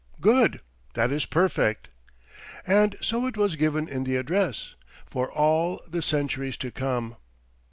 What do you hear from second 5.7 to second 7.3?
the centuries to come."